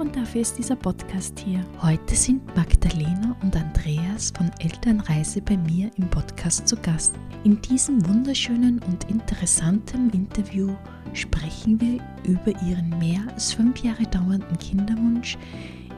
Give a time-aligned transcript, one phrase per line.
[0.00, 1.62] und dafür ist dieser Podcast hier.
[1.82, 7.14] Heute sind Magdalena und Andreas von Elternreise bei mir im Podcast zu Gast.
[7.44, 10.74] In diesem wunderschönen und interessanten Interview
[11.12, 15.36] sprechen wir über ihren mehr als fünf Jahre dauernden Kinderwunsch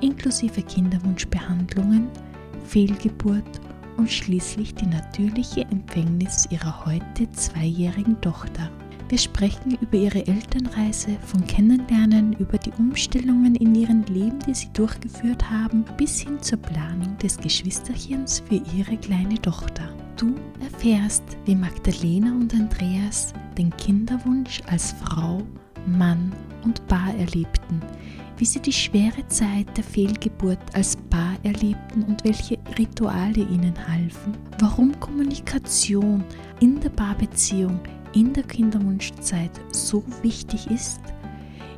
[0.00, 2.08] inklusive Kinderwunschbehandlungen,
[2.64, 3.60] Fehlgeburt
[3.98, 8.68] und schließlich die natürliche Empfängnis ihrer heute zweijährigen Tochter.
[9.12, 14.72] Wir sprechen über ihre Elternreise, vom Kennenlernen, über die Umstellungen in ihrem Leben, die sie
[14.72, 19.94] durchgeführt haben, bis hin zur Planung des Geschwisterchens für ihre kleine Tochter.
[20.16, 25.42] Du erfährst, wie Magdalena und Andreas den Kinderwunsch als Frau,
[25.84, 26.32] Mann
[26.64, 27.82] und Paar erlebten,
[28.38, 34.32] wie sie die schwere Zeit der Fehlgeburt als Paar erlebten und welche Rituale ihnen halfen,
[34.58, 36.24] warum Kommunikation
[36.60, 37.78] in der Paarbeziehung
[38.14, 41.00] in der Kinderwunschzeit so wichtig ist,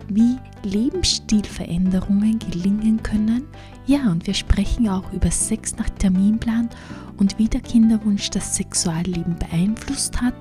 [0.08, 3.44] wie Lebensstilveränderungen gelingen können.
[3.86, 6.70] Ja, und wir sprechen auch über Sex nach Terminplan
[7.16, 10.34] und wie der Kinderwunsch das Sexualleben beeinflusst hat.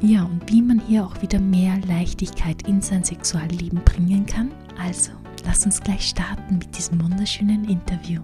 [0.00, 4.52] Ja, und wie man hier auch wieder mehr Leichtigkeit in sein Sexualleben bringen kann.
[4.80, 5.10] Also,
[5.44, 8.20] lass uns gleich starten mit diesem wunderschönen Interview.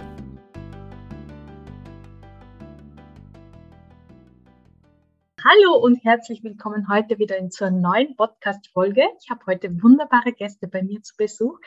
[5.47, 9.03] Hallo und herzlich willkommen heute wieder in zur neuen Podcast-Folge.
[9.21, 11.59] Ich habe heute wunderbare Gäste bei mir zu Besuch,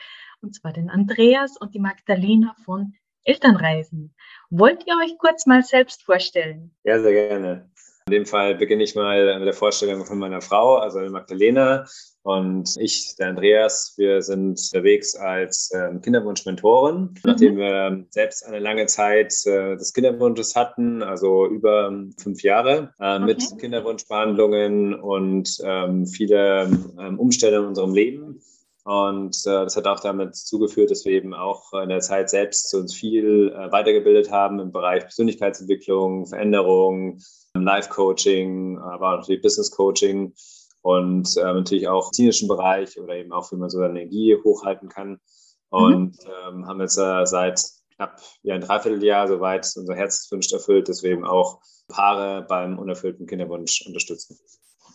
[0.42, 4.16] und zwar den Andreas und die Magdalena von Elternreisen.
[4.50, 6.74] Wollt ihr euch kurz mal selbst vorstellen?
[6.82, 7.70] Ja, sehr gerne.
[8.08, 11.86] In dem Fall beginne ich mal mit der Vorstellung von meiner Frau, also Magdalena
[12.22, 13.94] und ich, der Andreas.
[13.96, 17.00] Wir sind unterwegs als ähm, Kinderwunsch-Mentoren.
[17.00, 17.14] Mhm.
[17.24, 23.16] Nachdem wir selbst eine lange Zeit äh, des Kinderwunsches hatten, also über fünf Jahre, äh,
[23.16, 23.24] okay.
[23.24, 26.64] mit Kinderwunschbehandlungen und ähm, viele
[26.98, 28.40] ähm, Umstellungen in unserem Leben.
[28.84, 32.74] Und äh, das hat auch damit zugeführt, dass wir eben auch in der Zeit selbst
[32.74, 37.20] uns viel äh, weitergebildet haben im Bereich Persönlichkeitsentwicklung, Veränderung,
[37.54, 40.32] Life-Coaching, aber auch die Business-Coaching
[40.88, 44.34] und äh, natürlich auch im klinischen Bereich oder eben auch, wie man so seine Energie
[44.42, 45.10] hochhalten kann.
[45.10, 45.18] Mhm.
[45.70, 46.30] Und mhm.
[46.48, 47.62] ähm, haben jetzt äh, seit
[47.94, 53.26] knapp ja, ein Dreivierteljahr soweit unser Herzenswunsch erfüllt, dass wir eben auch Paare beim unerfüllten
[53.26, 54.38] Kinderwunsch unterstützen.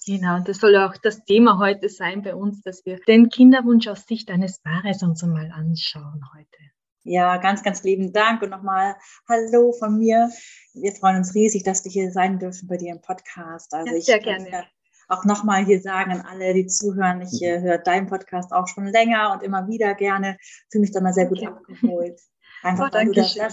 [0.08, 4.08] Genau, das soll auch das Thema heute sein bei uns, dass wir den Kinderwunsch aus
[4.08, 6.58] Sicht eines Paares uns einmal anschauen heute.
[7.04, 8.96] Ja, ganz, ganz lieben Dank und nochmal
[9.30, 10.32] Hallo von mir.
[10.74, 13.74] Wir freuen uns riesig, dass wir hier sein dürfen bei dir im Podcast.
[13.76, 14.66] Also ja, sehr ich gerne.
[15.08, 18.86] Auch nochmal hier sagen an alle, die zuhören, ich äh, höre deinen Podcast auch schon
[18.86, 20.38] länger und immer wieder gerne.
[20.72, 21.48] Fühle mich da mal sehr gut okay.
[21.48, 22.20] abgeholt.
[22.64, 23.52] Einfach, oh, weil du das sehr,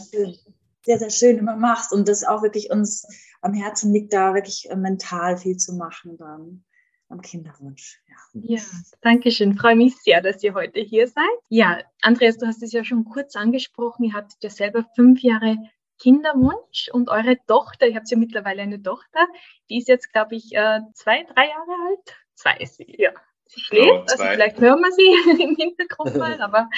[0.85, 3.07] sehr, sehr schön immer machst und das auch wirklich uns
[3.43, 6.65] am Herzen liegt, da wirklich äh, mental viel zu machen dann
[7.09, 8.01] am Kinderwunsch.
[8.07, 8.57] Ja.
[8.57, 8.63] ja,
[9.01, 9.57] danke schön.
[9.57, 11.25] Freue mich sehr, dass ihr heute hier seid.
[11.49, 14.05] Ja, Andreas, du hast es ja schon kurz angesprochen.
[14.05, 15.57] Ihr habt ja selber fünf Jahre
[16.01, 19.21] Kinderwunsch und eure Tochter, ihr habt ja mittlerweile eine Tochter,
[19.69, 22.17] die ist jetzt, glaube ich, äh, zwei, drei Jahre alt.
[22.35, 23.13] Zwei ist sie, ja.
[23.47, 26.71] Sie schläft, also vielleicht hören wir sie im Hintergrund mal, aber.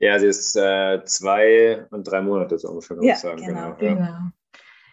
[0.00, 3.44] Ja, sie ist äh, zwei und drei Monate so ungefähr, würde ja, ich sagen.
[3.44, 4.00] Genau, genau.
[4.00, 4.32] Ja.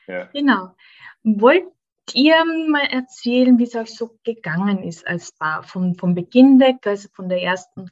[0.08, 0.26] Ja.
[0.34, 0.76] Genau.
[1.24, 1.66] Wollt
[2.14, 2.36] ihr
[2.68, 5.64] mal erzählen, wie es euch so gegangen ist als Paar?
[5.64, 7.90] Von, vom Beginn weg, also von der ersten,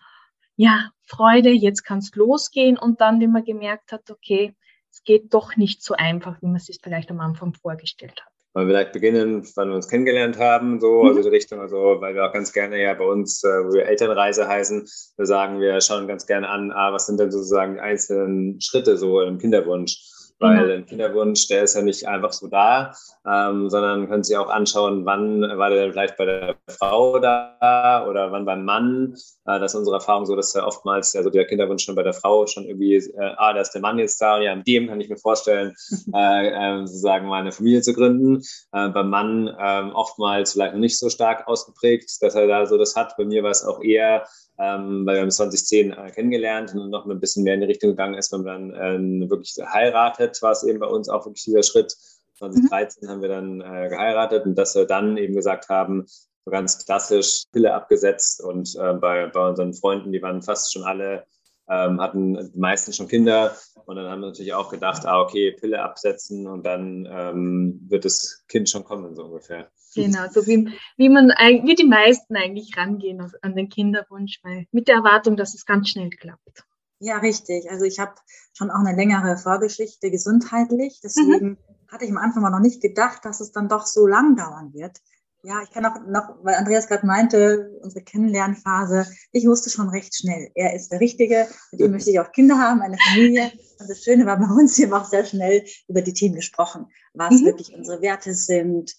[0.55, 4.55] ja, Freude, jetzt kann es losgehen und dann, wie man gemerkt hat, okay,
[4.97, 8.31] es geht doch nicht so einfach, wie man es sich vielleicht am Anfang vorgestellt hat.
[8.55, 11.09] Mal vielleicht beginnen, wann wir uns kennengelernt haben, so, mhm.
[11.09, 13.85] also die Richtung, also, weil wir auch ganz gerne ja bei uns, äh, wo wir
[13.85, 17.81] Elternreise heißen, wir sagen, wir schauen ganz gerne an, ah, was sind denn sozusagen die
[17.81, 19.99] einzelnen Schritte so im Kinderwunsch?
[20.39, 22.93] Weil ein Kinderwunsch, der ist ja nicht einfach so da,
[23.27, 28.05] ähm, sondern können Sie auch anschauen, wann war der denn vielleicht bei der Frau da
[28.07, 29.15] oder wann beim Mann.
[29.45, 32.13] Äh, das ist unsere Erfahrung so, dass ja oftmals also der Kinderwunsch schon bei der
[32.13, 35.01] Frau schon irgendwie, äh, ah, da ist der Mann jetzt da, ja, mit dem kann
[35.01, 35.73] ich mir vorstellen,
[36.13, 38.43] äh, äh, sozusagen mal eine Familie zu gründen.
[38.73, 42.77] Äh, beim Mann äh, oftmals vielleicht noch nicht so stark ausgeprägt, dass er da so
[42.77, 43.17] das hat.
[43.17, 44.27] Bei mir war es auch eher
[44.59, 47.91] ähm, weil wir haben 2010 äh, kennengelernt und noch ein bisschen mehr in die Richtung
[47.91, 51.43] gegangen ist, wenn man dann äh, wirklich heiratet, war es eben bei uns auch wirklich
[51.43, 51.95] dieser Schritt.
[52.35, 53.11] 2013 mhm.
[53.11, 56.05] haben wir dann äh, geheiratet und dass wir dann eben gesagt haben,
[56.45, 60.83] so ganz klassisch Pille abgesetzt und äh, bei, bei unseren Freunden, die waren fast schon
[60.83, 61.25] alle,
[61.69, 63.55] ähm, hatten meistens schon Kinder
[63.85, 68.05] und dann haben wir natürlich auch gedacht, ah, okay, Pille absetzen und dann ähm, wird
[68.05, 69.69] das Kind schon kommen, so ungefähr.
[69.95, 74.87] Genau, so wie, wie man wie die meisten eigentlich rangehen an den Kinderwunsch, weil mit
[74.87, 76.63] der Erwartung, dass es ganz schnell klappt.
[76.99, 77.69] Ja, richtig.
[77.69, 78.15] Also ich habe
[78.53, 80.99] schon auch eine längere Vorgeschichte gesundheitlich.
[81.03, 81.57] Deswegen mhm.
[81.87, 84.73] hatte ich am Anfang mal noch nicht gedacht, dass es dann doch so lang dauern
[84.73, 84.97] wird.
[85.43, 90.15] Ja, ich kann auch noch, weil Andreas gerade meinte, unsere Kennenlernphase, ich wusste schon recht
[90.15, 93.51] schnell, er ist der Richtige, mit ihm möchte ich auch Kinder haben, eine Familie.
[93.79, 97.31] Und das Schöne war bei uns, hier auch sehr schnell über die Themen gesprochen, was
[97.31, 97.45] mhm.
[97.45, 98.93] wirklich unsere Werte sind,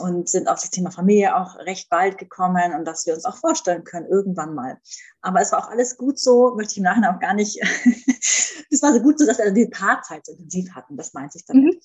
[0.00, 3.38] und sind auf das Thema Familie auch recht bald gekommen und dass wir uns auch
[3.38, 4.78] vorstellen können, irgendwann mal.
[5.22, 7.58] Aber es war auch alles gut so, möchte ich im Nachhinein auch gar nicht,
[8.70, 11.46] es war so gut so, dass wir die Paarzeit so intensiv hatten, das meinte ich
[11.46, 11.74] damit.
[11.74, 11.80] Mhm.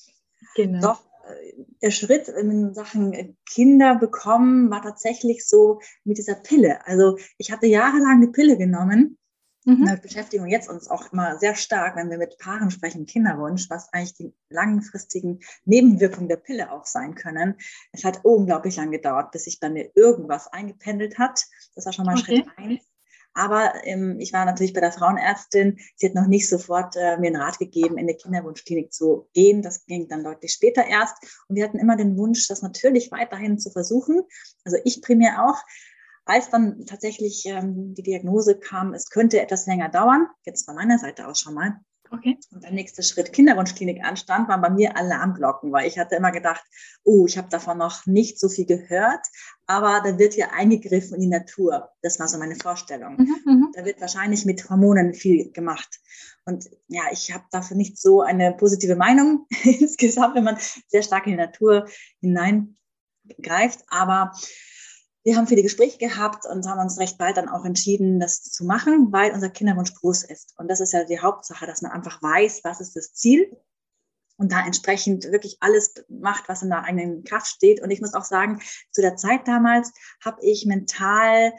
[0.56, 0.82] Genau.
[0.82, 1.02] Doch
[1.82, 6.86] der Schritt in Sachen Kinder bekommen war tatsächlich so mit dieser Pille.
[6.86, 9.18] Also ich hatte jahrelang die Pille genommen
[9.66, 9.88] Mhm.
[9.88, 13.92] Wir beschäftigen jetzt uns auch immer sehr stark, wenn wir mit Paaren sprechen, Kinderwunsch, was
[13.94, 17.56] eigentlich die langfristigen Nebenwirkungen der Pille auch sein können.
[17.92, 21.46] Es hat unglaublich lang gedauert, bis sich bei mir irgendwas eingependelt hat.
[21.76, 22.44] Das war schon mal okay.
[22.44, 22.84] Schritt eins.
[23.34, 25.80] Aber ähm, ich war natürlich bei der Frauenärztin.
[25.96, 29.62] Sie hat noch nicht sofort äh, mir einen Rat gegeben, in die Kinderwunschklinik zu gehen.
[29.62, 31.18] Das ging dann deutlich später erst.
[31.48, 34.22] Und wir hatten immer den Wunsch, das natürlich weiterhin zu versuchen.
[34.64, 35.58] Also ich primär auch.
[36.26, 40.98] Als dann tatsächlich ähm, die Diagnose kam, es könnte etwas länger dauern, jetzt von meiner
[40.98, 41.82] Seite aus schon mal,
[42.14, 42.38] Okay.
[42.52, 46.64] Und der nächste Schritt Kinderwunschklinik anstand, waren bei mir Alarmglocken, weil ich hatte immer gedacht,
[47.04, 49.26] oh, ich habe davon noch nicht so viel gehört,
[49.66, 51.90] aber da wird ja eingegriffen in die Natur.
[52.04, 53.16] Das war so meine Vorstellung.
[53.18, 53.72] Mhm, mhm.
[53.74, 56.02] da wird wahrscheinlich mit Hormonen viel gemacht.
[56.46, 60.58] Und ja, ich habe dafür nicht so eine positive Meinung insgesamt, wenn man
[60.88, 61.88] sehr stark in die Natur
[62.20, 63.84] hineingreift.
[63.88, 64.34] Aber
[65.24, 68.66] wir haben viele Gespräche gehabt und haben uns recht bald dann auch entschieden, das zu
[68.66, 70.54] machen, weil unser Kinderwunsch groß ist.
[70.58, 73.58] Und das ist ja die Hauptsache, dass man einfach weiß, was ist das Ziel
[74.38, 77.82] und da entsprechend wirklich alles macht, was in der eigenen Kraft steht.
[77.82, 78.60] Und ich muss auch sagen,
[78.92, 79.94] zu der Zeit damals
[80.24, 81.54] habe ich mental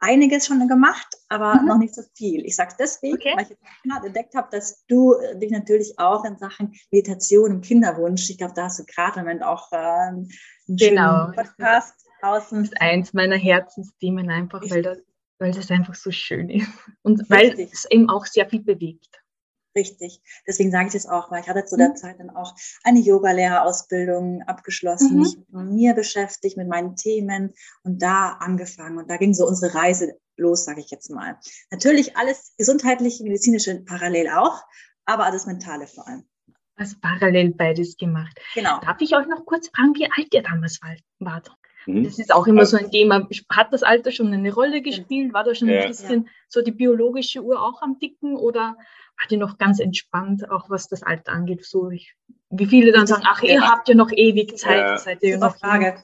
[0.00, 1.66] einiges schon gemacht, aber mhm.
[1.66, 2.44] noch nicht so viel.
[2.46, 3.32] Ich sage es deswegen, okay.
[3.36, 7.64] weil ich jetzt entdeckt habe, dass du äh, dich natürlich auch in Sachen Meditation und
[7.64, 10.28] Kinderwunsch, ich glaube, da hast du gerade im Moment auch äh, einen
[10.68, 11.30] genau.
[11.34, 12.58] Podcast draußen.
[12.58, 14.98] Das ist eins meiner Herzensthemen einfach, weil das,
[15.38, 16.68] weil das einfach so schön ist
[17.02, 17.30] und Richtig.
[17.30, 19.20] weil es eben auch sehr viel bewegt.
[19.76, 20.22] Richtig.
[20.46, 21.96] Deswegen sage ich das auch, weil ich hatte zu der mhm.
[21.96, 22.54] Zeit dann auch
[22.84, 25.18] eine Yogalehrerausbildung abgeschlossen, mhm.
[25.20, 28.98] mich mit mir beschäftigt, mit meinen Themen und da angefangen.
[28.98, 31.38] Und da ging so unsere Reise los, sage ich jetzt mal.
[31.70, 34.62] Natürlich alles gesundheitliche, medizinische parallel auch,
[35.06, 36.24] aber alles mentale vor allem.
[36.76, 38.40] Also parallel beides gemacht.
[38.54, 38.80] Genau.
[38.80, 40.80] Darf ich euch noch kurz fragen, wie alt ihr damals
[41.18, 41.50] wart?
[41.86, 42.04] Mhm.
[42.04, 43.28] Das ist auch immer so ein Thema.
[43.50, 45.32] Hat das Alter schon eine Rolle gespielt?
[45.32, 45.82] War da schon ja.
[45.82, 48.76] ein bisschen so die biologische Uhr auch am Dicken oder
[49.16, 51.64] war die noch ganz entspannt, auch was das Alter angeht?
[51.64, 52.14] So, ich,
[52.50, 54.98] wie viele dann sagen, ach, ihr habt ja noch ewig Zeit, ja.
[54.98, 56.02] seid ihr noch Frage.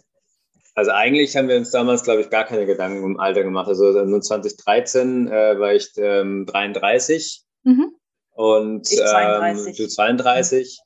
[0.74, 3.68] Also eigentlich haben wir uns damals, glaube ich, gar keine Gedanken um Alter gemacht.
[3.68, 7.94] Also nur 2013 äh, war ich ähm, 33 mhm.
[8.30, 9.66] und ich 32.
[9.66, 10.80] Ähm, du 32.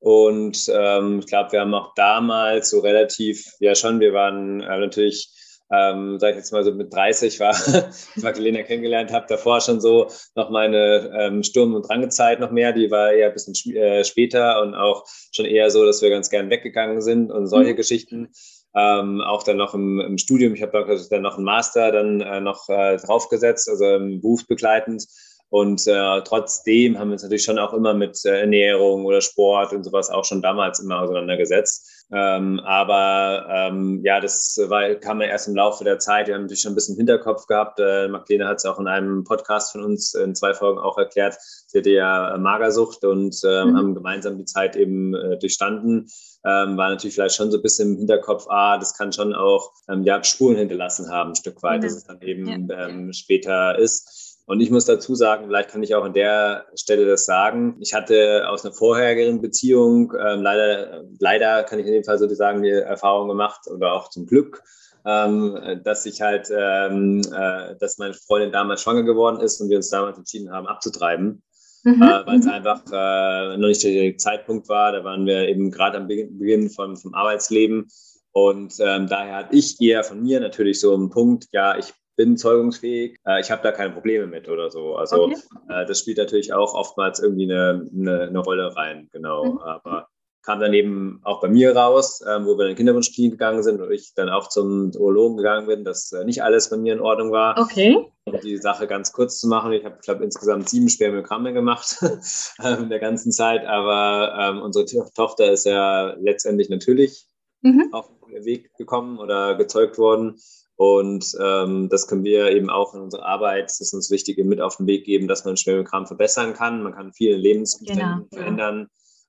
[0.00, 4.78] Und ähm, ich glaube, wir haben auch damals so relativ, ja schon, wir waren äh,
[4.78, 5.28] natürlich,
[5.72, 7.52] ähm, sag ich jetzt mal so mit 30 war,
[8.16, 12.72] ich Magdalena kennengelernt habe, davor schon so noch meine ähm, Sturm- und Drangezeit noch mehr,
[12.72, 16.30] die war eher ein bisschen äh, später und auch schon eher so, dass wir ganz
[16.30, 17.76] gern weggegangen sind und solche mhm.
[17.76, 18.28] Geschichten.
[18.76, 22.40] Ähm, auch dann noch im, im Studium, ich habe dann noch einen Master dann äh,
[22.40, 25.06] noch äh, draufgesetzt, also ähm, berufsbegleitend.
[25.50, 29.72] Und äh, trotzdem haben wir uns natürlich schon auch immer mit äh, Ernährung oder Sport
[29.72, 32.06] und sowas auch schon damals immer auseinandergesetzt.
[32.10, 36.26] Ähm, aber ähm, ja, das war, kam ja erst im Laufe der Zeit.
[36.26, 37.80] Wir haben natürlich schon ein bisschen Hinterkopf gehabt.
[37.80, 41.36] Äh, Magdalena hat es auch in einem Podcast von uns in zwei Folgen auch erklärt.
[41.66, 43.76] Sie hatte ja Magersucht und äh, mhm.
[43.76, 46.08] haben gemeinsam die Zeit eben äh, durchstanden.
[46.44, 49.72] Ähm, war natürlich vielleicht schon so ein bisschen im Hinterkopf, ah, das kann schon auch
[49.88, 51.84] ähm, ja, Spuren hinterlassen haben, ein Stück weit, mhm.
[51.84, 52.86] dass es dann eben ja.
[52.86, 54.27] ähm, später ist.
[54.48, 57.76] Und ich muss dazu sagen, vielleicht kann ich auch an der Stelle das sagen.
[57.80, 62.26] Ich hatte aus einer vorherigen Beziehung ähm, leider, leider kann ich in dem Fall so
[62.30, 64.62] sagen, die Erfahrung gemacht oder auch zum Glück,
[65.04, 69.76] ähm, dass ich halt, ähm, äh, dass meine Freundin damals schwanger geworden ist und wir
[69.76, 71.42] uns damals entschieden haben, abzutreiben.
[71.84, 72.02] Mhm.
[72.02, 72.52] Äh, weil es mhm.
[72.52, 74.92] einfach äh, noch nicht der Zeitpunkt war.
[74.92, 77.86] Da waren wir eben gerade am Beginn vom, vom Arbeitsleben.
[78.32, 82.36] Und ähm, daher hatte ich eher von mir natürlich so einen Punkt, ja, ich bin
[82.36, 84.96] zeugungsfähig, äh, ich habe da keine Probleme mit oder so.
[84.96, 85.36] Also okay.
[85.70, 89.44] äh, das spielt natürlich auch oftmals irgendwie eine, eine, eine Rolle rein, genau.
[89.44, 89.58] Mhm.
[89.58, 90.08] Aber
[90.42, 93.80] kam dann eben auch bei mir raus, äh, wo wir in den Kinderwunschklinik gegangen sind
[93.80, 97.00] und ich dann auch zum Urologen gegangen bin, dass äh, nicht alles bei mir in
[97.00, 97.56] Ordnung war.
[97.58, 97.96] Okay.
[98.24, 101.98] Um die Sache ganz kurz zu machen, ich habe, glaube insgesamt sieben Spermiogramme gemacht
[102.64, 107.26] ähm, in der ganzen Zeit, aber ähm, unsere Tochter ist ja letztendlich natürlich
[107.60, 107.90] mhm.
[107.92, 110.36] auf den Weg gekommen oder gezeugt worden.
[110.78, 114.60] Und ähm, das können wir eben auch in unserer Arbeit, das ist uns wichtig, mit
[114.60, 116.84] auf den Weg geben, dass man Spermiogramm verbessern kann.
[116.84, 118.86] Man kann viele Lebensumstände genau, verändern.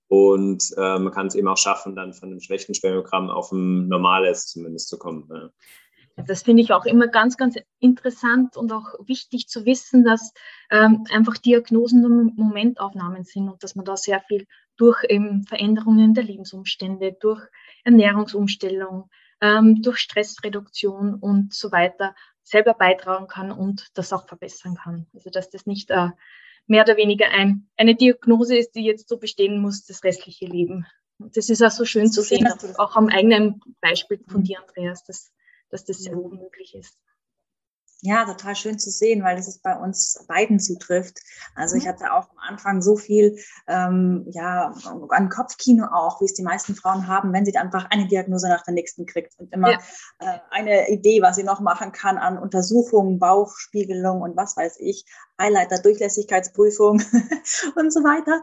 [0.07, 3.87] Und äh, man kann es eben auch schaffen, dann von einem schlechten Spermiogramm auf ein
[3.87, 5.27] normales zumindest zu kommen.
[5.33, 5.49] Ja.
[6.27, 10.33] Das finde ich auch immer ganz, ganz interessant und auch wichtig zu wissen, dass
[10.69, 14.45] ähm, einfach Diagnosen nur Momentaufnahmen sind und dass man da sehr viel
[14.77, 17.41] durch eben Veränderungen der Lebensumstände, durch
[17.85, 19.09] Ernährungsumstellung,
[19.41, 25.07] ähm, durch Stressreduktion und so weiter selber beitragen kann und das auch verbessern kann.
[25.13, 26.09] Also dass das nicht äh,
[26.67, 30.85] mehr oder weniger ein, eine Diagnose ist, die jetzt so bestehen muss, das restliche Leben.
[31.17, 35.03] Und das ist auch so schön zu sehen, auch am eigenen Beispiel von dir, Andreas,
[35.03, 35.31] dass,
[35.69, 36.97] dass das sehr wohl möglich ist.
[38.01, 41.19] Ja, total schön zu sehen, weil es bei uns beiden zutrifft.
[41.53, 41.89] Also ich mhm.
[41.89, 43.37] hatte auch am Anfang so viel
[43.67, 44.73] ähm, ja,
[45.09, 48.63] an Kopfkino auch, wie es die meisten Frauen haben, wenn sie einfach eine Diagnose nach
[48.63, 49.79] der nächsten kriegt und immer ja.
[50.19, 55.03] äh, eine Idee, was sie noch machen kann an Untersuchungen, Bauchspiegelung und was weiß ich,
[55.37, 57.01] Highlighter, Durchlässigkeitsprüfung
[57.75, 58.41] und so weiter.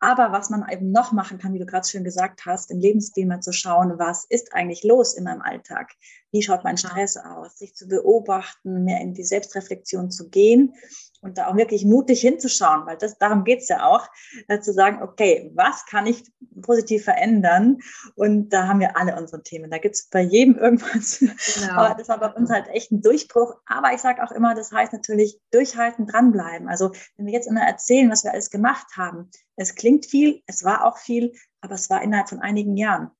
[0.00, 3.26] Aber was man eben noch machen kann, wie du gerade schön gesagt hast, im Lebensstil
[3.26, 5.92] mal zu schauen, was ist eigentlich los in meinem Alltag?
[6.32, 7.58] Wie schaut mein Stress aus?
[7.58, 10.74] Sich zu beobachten, mehr in die Selbstreflexion zu gehen
[11.20, 14.08] und da auch wirklich mutig hinzuschauen, weil das, darum geht's ja auch,
[14.48, 16.24] äh, zu sagen, okay, was kann ich
[16.62, 17.78] positiv verändern?
[18.14, 19.70] Und da haben wir alle unsere Themen.
[19.70, 21.18] Da gibt's bei jedem irgendwas.
[21.18, 21.72] Genau.
[21.72, 23.54] Aber das war bei uns halt echt ein Durchbruch.
[23.66, 26.68] Aber ich sage auch immer, das heißt natürlich durchhalten, dranbleiben.
[26.68, 30.64] Also wenn wir jetzt immer erzählen, was wir alles gemacht haben, es klingt viel, es
[30.64, 33.10] war auch viel, aber es war innerhalb von einigen Jahren.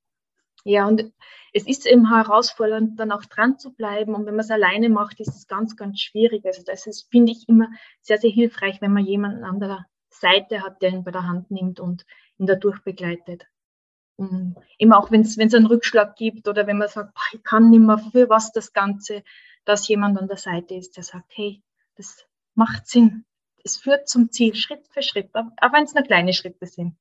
[0.64, 1.12] Ja, und
[1.52, 4.14] es ist eben herausfordernd, dann auch dran zu bleiben.
[4.14, 6.44] Und wenn man es alleine macht, ist es ganz, ganz schwierig.
[6.44, 7.68] Also das ist, finde ich, immer
[8.02, 11.50] sehr, sehr hilfreich, wenn man jemanden an der Seite hat, der ihn bei der Hand
[11.50, 12.04] nimmt und
[12.38, 13.46] ihn dadurch begleitet.
[14.16, 17.70] Und immer auch, wenn es einen Rückschlag gibt oder wenn man sagt, boah, ich kann
[17.70, 19.22] nicht mehr, für was das Ganze,
[19.64, 21.62] dass jemand an der Seite ist, der sagt, hey,
[21.96, 23.24] das macht Sinn.
[23.64, 26.96] Es führt zum Ziel, Schritt für Schritt, auch wenn es nur kleine Schritte sind.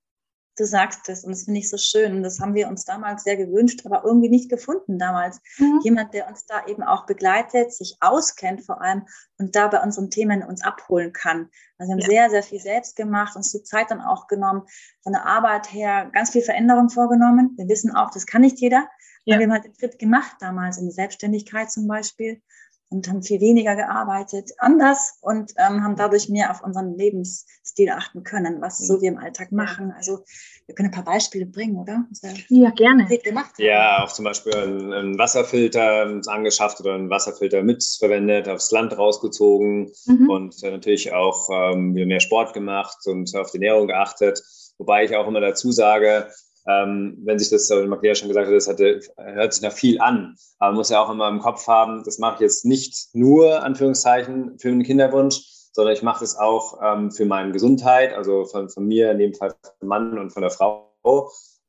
[0.60, 2.18] Du sagst es und das finde ich so schön.
[2.18, 5.40] Und das haben wir uns damals sehr gewünscht, aber irgendwie nicht gefunden damals.
[5.58, 5.80] Mhm.
[5.84, 10.10] Jemand, der uns da eben auch begleitet, sich auskennt vor allem und da bei unseren
[10.10, 11.50] Themen uns abholen kann.
[11.78, 12.08] Also wir haben ja.
[12.08, 14.64] sehr, sehr viel selbst gemacht, uns die Zeit dann auch genommen,
[15.02, 17.54] von der Arbeit her ganz viel Veränderung vorgenommen.
[17.56, 18.90] Wir wissen auch, das kann nicht jeder.
[19.24, 19.38] Ja.
[19.40, 22.42] Wir haben halt den Schritt gemacht damals in die Selbstständigkeit zum Beispiel
[22.90, 28.24] und haben viel weniger gearbeitet, anders und ähm, haben dadurch mehr auf unseren Lebensstil achten
[28.24, 29.94] können, was so wir im Alltag machen.
[29.96, 30.24] Also
[30.66, 32.06] wir können ein paar Beispiele bringen, oder?
[32.50, 33.08] ja, gerne.
[33.58, 40.30] Ja, auch zum Beispiel einen Wasserfilter angeschafft oder einen Wasserfilter mitverwendet, aufs Land rausgezogen mhm.
[40.30, 44.42] und äh, natürlich auch ähm, mehr Sport gemacht und auf die Ernährung geachtet.
[44.78, 46.30] Wobei ich auch immer dazu sage,
[46.70, 50.00] ähm, wenn sich das, wie Magdalena schon gesagt hat, das hatte, hört sich nach viel
[50.00, 50.36] an.
[50.60, 53.64] Aber man muss ja auch immer im Kopf haben, das mache ich jetzt nicht nur,
[53.64, 55.42] Anführungszeichen, für den Kinderwunsch,
[55.74, 59.34] sondern ich mache das auch ähm, für meine Gesundheit, also von, von mir, in dem
[59.34, 60.94] Fall vom Mann und von der Frau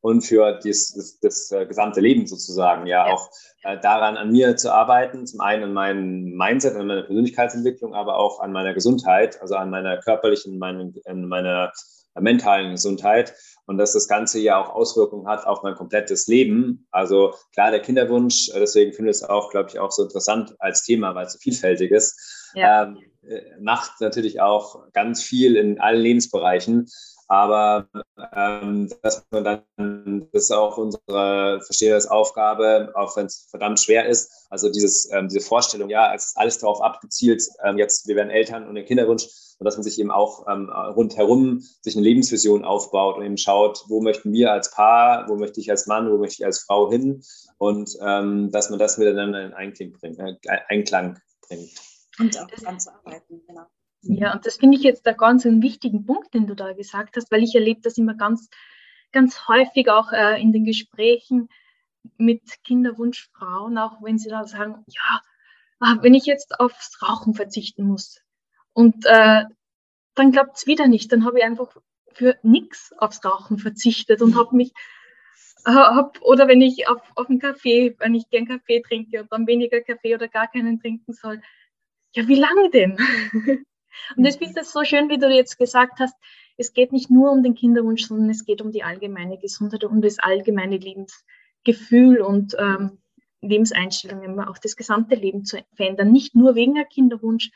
[0.03, 3.13] und für dies, das, das äh, gesamte Leben sozusagen, ja, ja.
[3.13, 3.31] auch
[3.63, 8.17] äh, daran an mir zu arbeiten, zum einen an meinem Mindset, an meiner Persönlichkeitsentwicklung, aber
[8.17, 11.73] auch an meiner Gesundheit, also an meiner körperlichen, meinen, an meiner
[12.19, 13.35] mentalen Gesundheit
[13.71, 16.89] und dass das Ganze ja auch Auswirkungen hat auf mein komplettes Leben.
[16.91, 20.57] Also klar, der Kinderwunsch, äh, deswegen finde ich es auch, glaube ich, auch so interessant
[20.59, 22.83] als Thema, weil es so vielfältig ist, ja.
[22.83, 26.89] ähm, äh, macht natürlich auch ganz viel in allen Lebensbereichen.
[27.31, 27.87] Aber
[28.35, 34.09] ähm, dass man dann, das ist auch unsere, verstehe Aufgabe, auch wenn es verdammt schwer
[34.09, 38.17] ist, also dieses, ähm, diese Vorstellung, ja, es ist alles darauf abgezielt, ähm, jetzt, wir
[38.17, 39.29] werden Eltern und den Kinderwunsch,
[39.61, 43.85] und dass man sich eben auch ähm, rundherum sich eine Lebensvision aufbaut und eben schaut,
[43.87, 46.91] wo möchten wir als Paar, wo möchte ich als Mann, wo möchte ich als Frau
[46.91, 47.23] hin
[47.59, 50.19] und ähm, dass man das miteinander in Einklang bringt.
[50.19, 51.71] Äh, Einklang bringt.
[52.19, 53.67] Und auch dran zu arbeiten, genau.
[54.03, 57.17] Ja, und das finde ich jetzt da ganz einen wichtigen Punkt, den du da gesagt
[57.17, 58.49] hast, weil ich erlebe das immer ganz,
[59.13, 61.49] ganz häufig auch äh, in den Gesprächen
[62.17, 65.21] mit Kinderwunschfrauen, auch wenn sie da sagen, ja,
[65.81, 68.23] ah, wenn ich jetzt aufs Rauchen verzichten muss,
[68.73, 69.45] und äh,
[70.15, 71.13] dann klappt es wieder nicht.
[71.13, 71.77] Dann habe ich einfach
[72.13, 74.73] für nichts aufs Rauchen verzichtet und habe mich,
[75.67, 79.33] äh, hab, oder wenn ich auf, auf einen Kaffee, wenn ich gern Kaffee trinke und
[79.33, 81.41] dann weniger Kaffee oder gar keinen trinken soll,
[82.15, 82.99] ja, wie lange denn?
[84.17, 86.15] Und das ist das so schön, wie du jetzt gesagt hast,
[86.57, 90.03] es geht nicht nur um den Kinderwunsch, sondern es geht um die allgemeine Gesundheit, um
[90.03, 92.99] das allgemeine Lebensgefühl und ähm,
[93.41, 96.13] Lebenseinstellungen, auch das gesamte Leben zu verändern.
[96.13, 97.51] Nicht nur wegen der Kinderwunsch,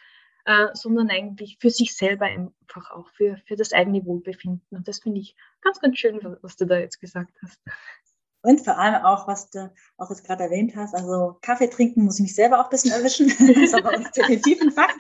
[0.47, 4.77] äh, sondern eigentlich für sich selber einfach auch, für, für das eigene Wohlbefinden.
[4.77, 7.61] Und das finde ich ganz, ganz schön, was du da jetzt gesagt hast.
[8.45, 12.17] Und vor allem auch, was du auch jetzt gerade erwähnt hast, also Kaffee trinken muss
[12.17, 13.29] ich mich selber auch ein bisschen erwischen.
[13.39, 14.95] das ist aber uns definitiv ein Fakt.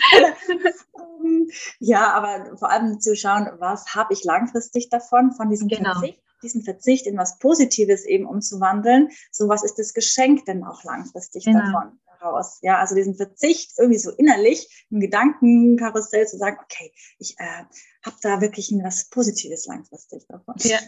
[1.23, 5.93] Ähm, ja, aber vor allem zu schauen, was habe ich langfristig davon, von diesem genau.
[5.93, 9.11] Verzicht, diesen Verzicht in was Positives eben umzuwandeln.
[9.31, 11.61] So was ist das Geschenk denn auch langfristig genau.
[11.61, 11.99] davon?
[12.23, 12.61] Raus.
[12.63, 17.65] Ja, also diesen Verzicht irgendwie so innerlich im Gedankenkarussell zu sagen, okay, ich äh,
[18.03, 20.55] habe da wirklich was Positives langfristig davon.
[20.61, 20.79] Ja.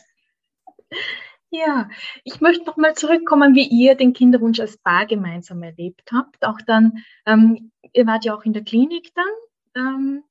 [1.51, 1.89] Ja,
[2.25, 6.45] ich möchte noch mal zurückkommen, wie ihr den Kinderwunsch als Paar gemeinsam erlebt habt.
[6.45, 10.23] Auch dann, ähm, ihr wart ja auch in der Klinik dann.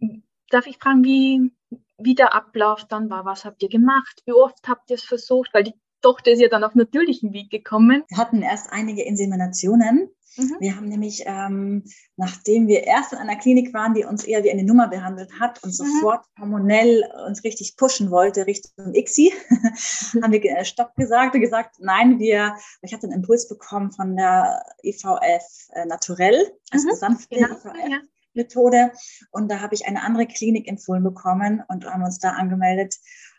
[0.00, 1.52] Ähm, darf ich fragen, wie,
[1.98, 3.24] wie der Ablauf dann war?
[3.24, 4.22] Was habt ihr gemacht?
[4.26, 5.52] Wie oft habt ihr es versucht?
[5.52, 8.04] Weil die Tochter ist ja dann auf natürlichen Weg gekommen.
[8.08, 10.56] Wir hatten erst einige Inseminationen Mhm.
[10.60, 11.84] Wir haben nämlich, ähm,
[12.16, 15.62] nachdem wir erst in einer Klinik waren, die uns eher wie eine Nummer behandelt hat
[15.62, 15.74] und mhm.
[15.74, 19.32] sofort hormonell uns richtig pushen wollte Richtung ICSI,
[20.22, 24.16] haben wir äh, Stopp gesagt und gesagt, nein, wir, ich hatte einen Impuls bekommen von
[24.16, 26.94] der IVF äh, Naturell, also mhm.
[26.94, 27.54] sanfte genau.
[27.54, 27.64] IVF.
[27.88, 28.00] Ja.
[28.34, 28.92] Methode
[29.32, 32.94] und da habe ich eine andere Klinik empfohlen bekommen und haben uns da angemeldet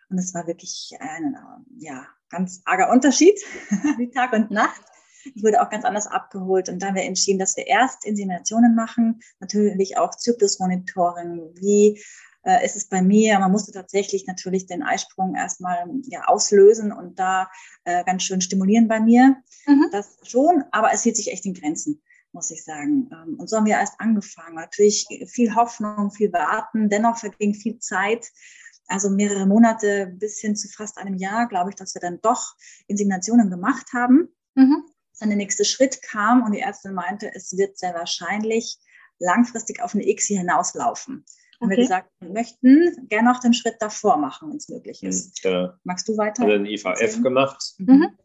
[0.10, 1.38] und es war wirklich ein
[1.78, 3.40] ja, ganz arger Unterschied
[3.98, 4.82] wie Tag und Nacht.
[5.36, 8.76] Ich wurde auch ganz anders abgeholt und dann haben wir entschieden, dass wir erst Inseminationen
[8.76, 12.02] machen, natürlich auch Zyklusmonitoring, wie
[12.44, 13.40] äh, ist es bei mir.
[13.40, 17.50] Man musste tatsächlich natürlich den Eisprung erstmal ja, auslösen und da
[17.84, 19.38] äh, ganz schön stimulieren bei mir.
[19.66, 19.90] Mhm.
[19.92, 23.10] Das schon, aber es hielt sich echt in Grenzen, muss ich sagen.
[23.12, 24.56] Ähm, und so haben wir erst angefangen.
[24.56, 28.32] Natürlich viel Hoffnung, viel Warten, dennoch verging viel Zeit.
[28.88, 32.56] Also mehrere Monate bis hin zu fast einem Jahr, glaube ich, dass wir dann doch
[32.88, 34.30] Inseminationen gemacht haben.
[34.56, 34.89] Mhm
[35.20, 38.78] dann der nächste Schritt kam und die Ärztin meinte, es wird sehr wahrscheinlich
[39.20, 41.26] langfristig auf eine X hier hinauslaufen.
[41.26, 41.62] Okay.
[41.62, 45.44] Haben wir gesagt, wir möchten gerne noch den Schritt davor machen, wenn es möglich ist.
[45.44, 45.78] Ja.
[45.84, 46.46] Magst du weiter?
[46.46, 47.24] Wir haben den IVF erzählen?
[47.24, 47.74] gemacht.
[47.80, 48.18] Mhm.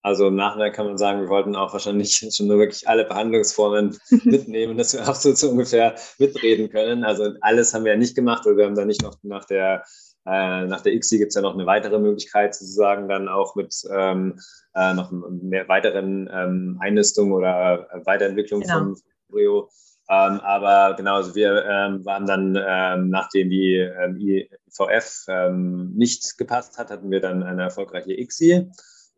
[0.00, 3.98] Also im Nachhinein kann man sagen, wir wollten auch wahrscheinlich schon nur wirklich alle Behandlungsformen
[4.24, 7.04] mitnehmen, dass wir auch so, so ungefähr mitreden können.
[7.04, 9.84] Also alles haben wir ja nicht gemacht, weil wir haben da nicht noch nach der
[10.28, 13.74] äh, nach der ICSI gibt es ja noch eine weitere Möglichkeit, sozusagen dann auch mit
[13.90, 14.38] ähm,
[14.74, 18.78] äh, noch mehr weiteren ähm, Einnistungen oder äh, Weiterentwicklung genau.
[18.78, 18.96] vom
[19.28, 19.70] Embryo.
[20.10, 26.36] Ähm, aber genau, also wir ähm, waren dann, ähm, nachdem die ähm, IVF ähm, nicht
[26.36, 28.70] gepasst hat, hatten wir dann eine erfolgreiche ICSI.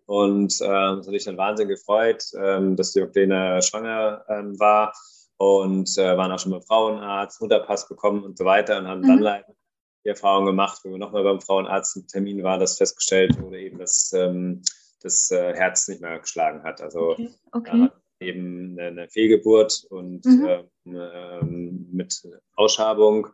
[0.06, 4.24] Und ähm, das hat mich dann wahnsinnig gefreut, ähm, dass die Oklena schwanger
[4.58, 4.92] war
[5.36, 9.06] und äh, waren auch schon beim Frauenarzt, Mutterpass bekommen und so weiter und haben mhm.
[9.06, 9.54] dann leider
[10.04, 13.78] die Erfahrung gemacht, wenn wir nochmal beim Frauenarzt einen Termin war, dass festgestellt wurde, eben,
[13.78, 14.62] dass ähm,
[15.02, 16.80] das äh, Herz nicht mehr geschlagen hat.
[16.80, 17.30] Also okay.
[17.52, 17.84] Okay.
[17.84, 17.88] Äh,
[18.20, 20.46] eben eine, Fehlgeburt und mhm.
[20.86, 22.22] äh, mit
[22.54, 23.28] Ausschabung.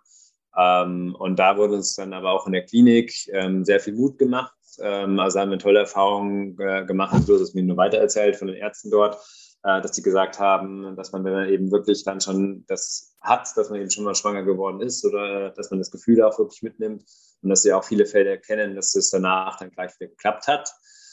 [0.57, 4.18] Ähm, und da wurde uns dann aber auch in der Klinik ähm, sehr viel Mut
[4.18, 4.55] gemacht.
[4.79, 7.29] Ähm, also haben wir tolle Erfahrungen äh, gemacht.
[7.29, 9.18] Du hast es mir nur weitererzählt von den Ärzten dort
[9.66, 13.81] dass sie gesagt haben, dass man dann eben wirklich dann schon das hat, dass man
[13.81, 17.05] eben schon mal schwanger geworden ist oder dass man das Gefühl auch wirklich mitnimmt
[17.42, 20.72] und dass sie auch viele Fälle erkennen, dass es danach dann gleich wieder geklappt hat.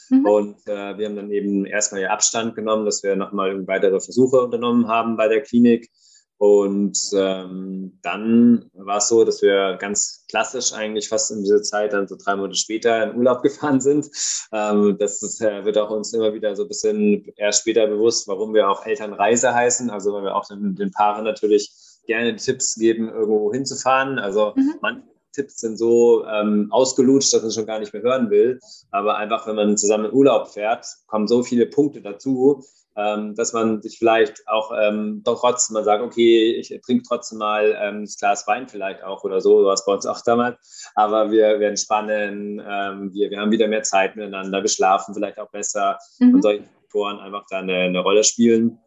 [0.10, 0.26] Mhm.
[0.26, 4.42] Und äh, wir haben dann eben erstmal ja Abstand genommen, dass wir nochmal weitere Versuche
[4.42, 5.90] unternommen haben bei der Klinik
[6.38, 11.94] und ähm, dann war es so, dass wir ganz klassisch eigentlich fast in dieser Zeit
[11.94, 14.10] dann so drei Monate später in Urlaub gefahren sind.
[14.52, 18.28] Ähm, das ist, äh, wird auch uns immer wieder so ein bisschen erst später bewusst,
[18.28, 19.90] warum wir auch Elternreise heißen.
[19.90, 21.72] Also weil wir auch den, den Paaren natürlich
[22.08, 24.20] gerne Tipps geben, irgendwo hinzufahren.
[24.20, 24.76] Also mhm.
[24.82, 28.60] manche Tipps sind so ähm, ausgelutscht, dass man schon gar nicht mehr hören will.
[28.92, 32.64] Aber einfach, wenn man zusammen in Urlaub fährt, kommen so viele Punkte dazu,
[32.96, 37.40] ähm, dass man sich vielleicht auch ähm, doch trotzdem mal sagt, okay, ich trinke trotzdem
[37.40, 40.92] mal ähm, das Glas Wein vielleicht auch oder so, was bei uns auch damals.
[40.96, 45.40] Aber wir, wir entspannen, ähm, wir, wir haben wieder mehr Zeit miteinander, wir schlafen vielleicht
[45.40, 46.36] auch besser mhm.
[46.36, 48.80] und solche Faktoren einfach da eine, eine Rolle spielen.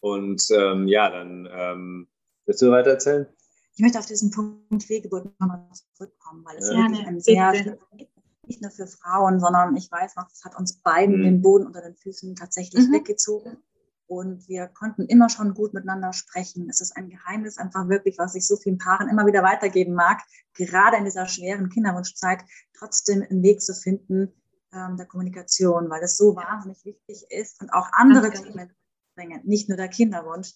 [0.00, 2.08] Und ähm, ja, dann ähm,
[2.46, 3.26] willst du weiter erzählen?
[3.74, 7.78] Ich möchte auf diesen Punkt Fehlgeburt nochmal zurückkommen, weil es ja, wirklich ein sehr
[8.46, 11.24] nicht nur für Frauen, sondern ich weiß noch, es hat uns beiden mhm.
[11.24, 12.92] den Boden unter den Füßen tatsächlich mhm.
[12.92, 13.58] weggezogen.
[14.06, 16.68] Und wir konnten immer schon gut miteinander sprechen.
[16.68, 20.20] Es ist ein Geheimnis einfach wirklich, was ich so vielen Paaren immer wieder weitergeben mag,
[20.54, 22.44] gerade in dieser schweren Kinderwunschzeit
[22.76, 24.34] trotzdem einen Weg zu finden
[24.72, 28.70] ähm, der Kommunikation, weil es so wahnsinnig wichtig ist und auch andere Themen
[29.14, 30.54] bringen, nicht nur der Kinderwunsch.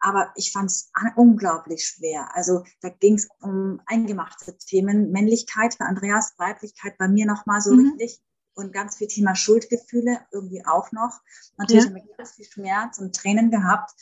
[0.00, 2.28] Aber ich fand es unglaublich schwer.
[2.34, 7.72] Also da ging es um eingemachte Themen, Männlichkeit bei Andreas, Weiblichkeit bei mir nochmal so
[7.72, 7.80] mhm.
[7.98, 8.20] richtig
[8.54, 11.20] und ganz viel Thema Schuldgefühle irgendwie auch noch.
[11.56, 11.90] Natürlich ja.
[11.90, 13.92] haben wir ganz viel Schmerz und Tränen gehabt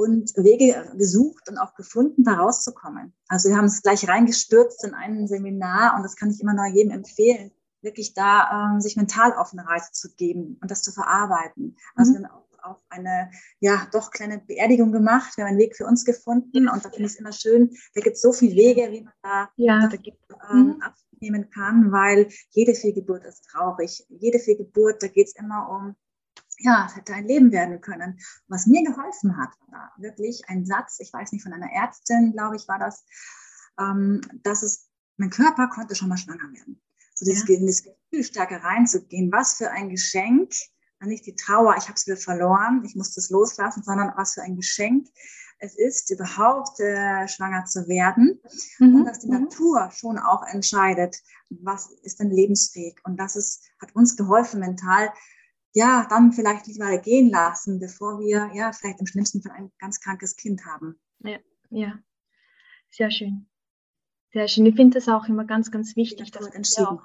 [0.00, 3.12] und Wege gesucht und auch gefunden, da rauszukommen.
[3.28, 6.66] Also wir haben es gleich reingestürzt in ein Seminar und das kann ich immer noch
[6.72, 10.92] jedem empfehlen, wirklich da ähm, sich mental auf eine Reise zu geben und das zu
[10.92, 11.76] verarbeiten.
[11.94, 12.18] Also mhm.
[12.18, 15.36] wir haben auch, auch eine, ja, doch kleine Beerdigung gemacht.
[15.36, 17.70] Wir haben einen Weg für uns gefunden und da finde ich es immer schön.
[17.94, 19.88] Da gibt es so viele Wege, wie man da, ja.
[19.88, 20.18] da gibt,
[20.50, 20.82] ähm, mhm.
[20.82, 24.04] abnehmen kann, weil jede Fehlgeburt ist traurig.
[24.08, 25.96] Jede Fehlgeburt, da geht es immer um
[26.62, 28.18] ja, es hätte ein Leben werden können.
[28.48, 32.56] Was mir geholfen hat, war wirklich ein Satz, ich weiß nicht, von einer Ärztin, glaube
[32.56, 33.04] ich, war das,
[33.78, 36.80] ähm, dass es, mein Körper konnte schon mal schwanger werden.
[37.14, 37.58] So dieses, ja.
[37.58, 39.30] dieses Gefühl stärker reinzugehen.
[39.32, 40.52] Was für ein Geschenk,
[41.08, 44.42] nicht die Trauer, ich habe es wieder verloren, ich muss das loslassen, sondern was für
[44.42, 45.08] ein Geschenk
[45.58, 48.40] es ist, überhaupt äh, schwanger zu werden.
[48.78, 48.94] Mhm.
[48.96, 49.44] Und dass die mhm.
[49.44, 51.18] Natur schon auch entscheidet,
[51.50, 52.96] was ist denn lebensfähig.
[53.04, 55.10] Und das ist, hat uns geholfen, mental
[55.72, 60.00] ja, dann vielleicht lieber gehen lassen, bevor wir ja vielleicht im schlimmsten Fall ein ganz
[60.00, 60.98] krankes Kind haben.
[61.20, 61.38] Ja,
[61.70, 61.98] ja.
[62.90, 63.46] Sehr schön.
[64.32, 64.66] Sehr schön.
[64.66, 67.02] Ich finde das auch immer ganz, ganz wichtig, dass man auch,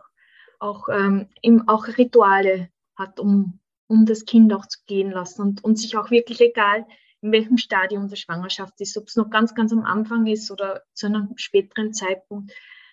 [0.60, 1.28] auch, ähm,
[1.68, 5.42] auch Rituale hat, um, um das Kind auch zu gehen lassen.
[5.42, 6.86] Und, und sich auch wirklich egal,
[7.22, 10.84] in welchem Stadium der Schwangerschaft ist, ob es noch ganz, ganz am Anfang ist oder
[10.94, 12.52] zu einem späteren Zeitpunkt,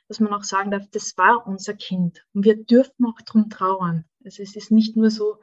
[0.09, 2.25] dass man auch sagen darf, das war unser Kind.
[2.35, 4.05] Und wir dürfen auch darum trauern.
[4.25, 5.39] Also es ist nicht nur so,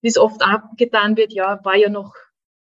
[0.00, 2.14] wie es oft abgetan wird, ja, war ja noch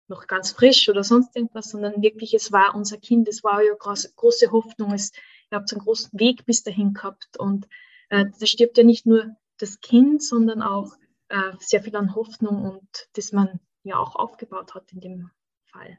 [0.10, 3.74] noch ganz frisch oder sonst irgendwas, sondern wirklich, es war unser Kind, es war ja
[3.78, 5.12] große, große Hoffnung, es,
[5.52, 7.38] ihr habt einen großen Weg bis dahin gehabt.
[7.38, 7.67] Und
[8.10, 10.93] äh, da stirbt ja nicht nur das Kind, sondern auch
[11.30, 15.32] äh, sehr viel an Hoffnung und das man ja auch aufgebaut hat in dem
[15.65, 15.98] Fall.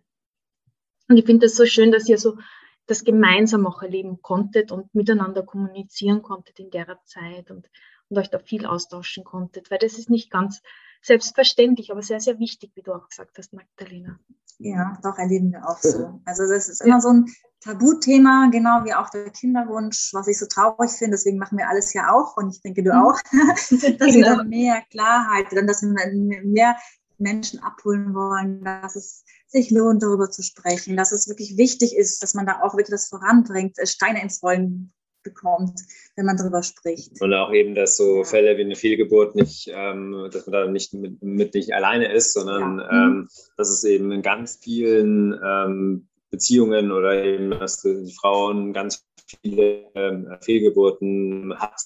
[1.09, 2.39] Und ich finde es so schön, dass ihr so
[2.87, 7.71] das gemeinsam auch erleben konntet und miteinander kommunizieren konntet in der Zeit und,
[8.09, 10.61] und euch da viel austauschen konntet, weil das ist nicht ganz
[11.03, 14.19] selbstverständlich, aber sehr, sehr wichtig, wie du auch gesagt hast, Magdalena.
[14.59, 16.21] Ja, doch erleben wir auch so.
[16.25, 17.27] Also das ist immer so ein
[17.61, 21.13] Tabuthema, genau wie auch der Kinderwunsch, was ich so traurig finde.
[21.13, 22.99] Deswegen machen wir alles ja auch und ich denke du mhm.
[22.99, 23.99] auch, dass genau.
[23.99, 26.77] wir dann mehr Klarheit, dann dass wir mehr
[27.19, 32.23] Menschen abholen wollen, dass es sich lohnt, darüber zu sprechen, dass es wirklich wichtig ist,
[32.23, 34.93] dass man da auch wirklich das voranbringt, Steine ins Rollen
[35.23, 35.81] bekommt,
[36.17, 37.21] wenn man darüber spricht.
[37.21, 40.95] Und auch eben, dass so Fälle wie eine Fehlgeburt nicht, ähm, dass man da nicht
[40.95, 43.07] mit, mit nicht alleine ist, sondern ja.
[43.07, 49.05] ähm, dass es eben in ganz vielen ähm, Beziehungen oder eben, dass die Frauen ganz
[49.43, 51.81] viele ähm, Fehlgeburten hat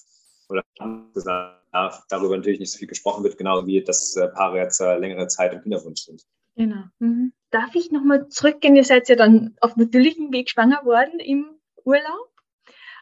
[0.49, 0.63] oder
[1.13, 1.61] gesagt,
[2.09, 5.27] darüber natürlich nicht so viel gesprochen wird, genau wie dass äh, Paare jetzt äh, längere
[5.27, 6.23] Zeit im Kinderwunsch sind.
[6.55, 6.83] Genau.
[6.99, 7.33] Mhm.
[7.51, 8.75] Darf ich nochmal zurückgehen?
[8.75, 11.47] Ihr seid ja dann auf natürlichem Weg schwanger worden im
[11.83, 12.29] Urlaub.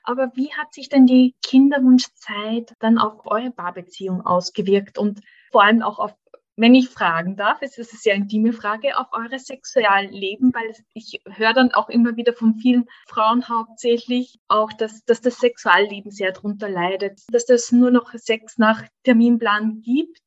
[0.04, 5.82] Aber wie hat sich denn die Kinderwunschzeit dann auf eure Paarbeziehung ausgewirkt und vor allem
[5.82, 6.14] auch auf,
[6.56, 11.22] wenn ich fragen darf, es ist eine sehr intime Frage, auf eure Sexualleben, weil ich
[11.26, 16.32] höre dann auch immer wieder von vielen Frauen hauptsächlich auch, dass, dass das Sexualleben sehr
[16.32, 20.22] darunter leidet, dass das nur noch Sex nach Terminplan gibt.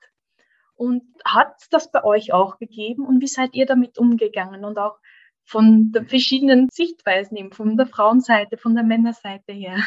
[0.74, 4.98] Und hat das bei euch auch gegeben und wie seid ihr damit umgegangen und auch
[5.46, 9.78] von den verschiedenen Sichtweisen, eben von der Frauenseite, von der Männerseite her.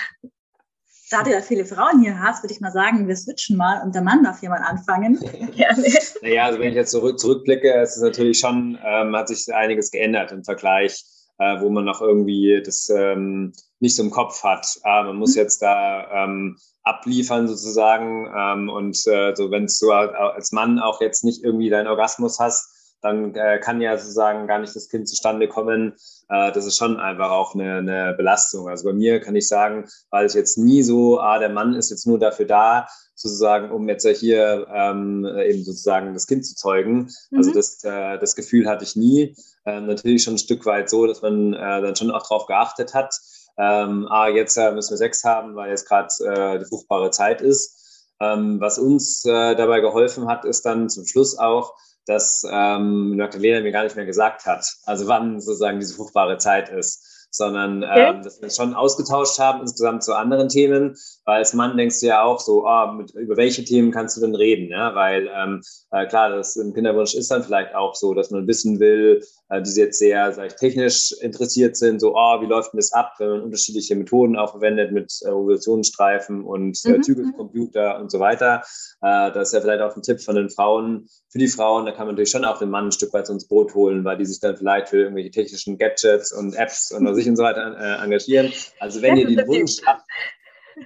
[1.12, 3.96] Da du ja viele Frauen hier hast, würde ich mal sagen, wir switchen mal und
[3.96, 5.20] der Mann darf hier mal anfangen.
[5.56, 5.88] Gerne.
[6.22, 9.90] Naja, also wenn ich jetzt zurück, zurückblicke, es ist natürlich schon, ähm, hat sich einiges
[9.90, 11.04] geändert im Vergleich,
[11.40, 14.68] äh, wo man noch irgendwie das ähm, nicht so im Kopf hat.
[14.84, 15.42] Ah, man muss mhm.
[15.42, 21.24] jetzt da ähm, abliefern sozusagen ähm, und äh, so, wenn du als Mann auch jetzt
[21.24, 25.48] nicht irgendwie deinen Orgasmus hast, dann äh, kann ja sozusagen gar nicht das Kind zustande
[25.48, 25.94] kommen.
[26.30, 28.68] Äh, das ist schon einfach auch eine, eine Belastung.
[28.68, 31.90] Also bei mir kann ich sagen, weil ich jetzt nie so, ah, der Mann ist
[31.90, 37.06] jetzt nur dafür da, sozusagen, um jetzt hier ähm, eben sozusagen das Kind zu zeugen.
[37.06, 37.38] Also mhm.
[37.38, 39.36] Also das, äh, das Gefühl hatte ich nie.
[39.66, 42.94] Ähm, natürlich schon ein Stück weit so, dass man äh, dann schon auch darauf geachtet
[42.94, 43.14] hat.
[43.58, 47.42] Ähm, ah, jetzt äh, müssen wir Sex haben, weil jetzt gerade äh, die fruchtbare Zeit
[47.42, 48.06] ist.
[48.22, 51.74] Ähm, was uns dabei geholfen hat, ist dann zum Schluss auch,
[52.10, 56.70] dass ähm, Magdalena mir gar nicht mehr gesagt hat, also wann sozusagen diese fruchtbare Zeit
[56.70, 57.06] ist.
[57.32, 58.10] sondern okay.
[58.10, 60.96] ähm, dass wir uns schon ausgetauscht haben insgesamt zu anderen Themen,
[61.26, 64.22] weil als Mann denkst du ja auch so, oh, mit, über welche Themen kannst du
[64.22, 68.14] denn reden, ja, weil ähm, äh, klar, das im Kinderwunsch ist dann vielleicht auch so,
[68.14, 72.42] dass man wissen will, äh, die jetzt sehr, sag ich, technisch interessiert sind, so, oh,
[72.42, 76.80] wie läuft denn das ab, wenn man unterschiedliche Methoden auch verwendet mit äh, Ovulationsstreifen und
[76.86, 77.04] äh, mhm.
[77.04, 78.64] Zykluscomputer und so weiter.
[79.02, 81.92] Äh, das ist ja vielleicht auch ein Tipp von den Frauen, für die Frauen, da
[81.92, 84.26] kann man natürlich schon auch den Mann ein Stück weit ins Boot holen, weil die
[84.26, 88.04] sich dann vielleicht für irgendwelche technischen Gadgets und Apps und sich und so weiter äh,
[88.04, 88.52] engagieren.
[88.80, 90.04] Also wenn ihr den Wunsch habt,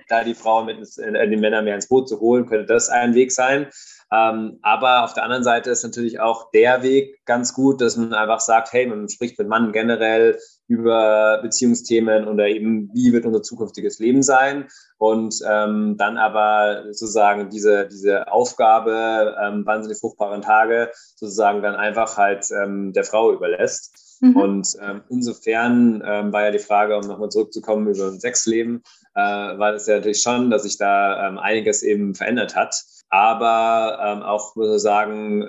[0.10, 3.16] da die Frauen mit äh, die Männer mehr ins Boot zu holen, könnte das ein
[3.16, 3.68] Weg sein.
[4.14, 8.14] Ähm, aber auf der anderen Seite ist natürlich auch der Weg ganz gut, dass man
[8.14, 13.42] einfach sagt, hey, man spricht mit Mann generell über Beziehungsthemen oder eben, wie wird unser
[13.42, 20.00] zukünftiges Leben sein und ähm, dann aber sozusagen diese, diese Aufgabe, ähm, wann sind die
[20.00, 24.18] fruchtbaren Tage, sozusagen dann einfach halt ähm, der Frau überlässt.
[24.22, 24.36] Mhm.
[24.38, 28.84] Und ähm, insofern ähm, war ja die Frage, um nochmal zurückzukommen über ein Sexleben,
[29.16, 32.76] äh, war das ja natürlich schon, dass sich da ähm, einiges eben verändert hat.
[33.14, 35.48] Aber ähm, auch, muss man sagen,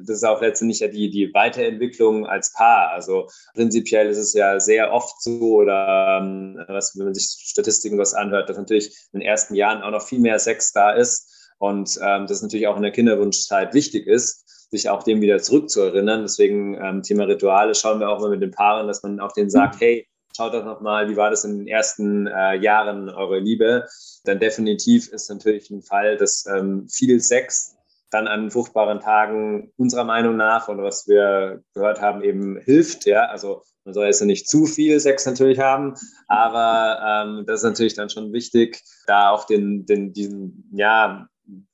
[0.00, 2.90] das ist auch letztendlich ja die, die Weiterentwicklung als Paar.
[2.90, 7.98] Also prinzipiell ist es ja sehr oft so, oder ähm, was, wenn man sich Statistiken
[7.98, 11.52] was anhört, dass natürlich in den ersten Jahren auch noch viel mehr Sex da ist.
[11.58, 16.22] Und ähm, das natürlich auch in der Kinderwunschzeit wichtig ist, sich auch dem wieder zurückzuerinnern.
[16.22, 19.50] Deswegen ähm, Thema Rituale schauen wir auch mal mit den Paaren, dass man auch denen
[19.50, 23.86] sagt, hey, schaut doch nochmal, wie war das in den ersten äh, Jahren eurer Liebe.
[24.24, 27.76] Dann definitiv ist natürlich ein Fall, dass ähm, viel Sex
[28.10, 33.06] dann an fruchtbaren Tagen unserer Meinung nach und was wir gehört haben eben hilft.
[33.06, 35.94] Ja, also man soll jetzt nicht zu viel Sex natürlich haben,
[36.28, 41.28] aber ähm, das ist natürlich dann schon wichtig, da auch den, den, diesen, ja,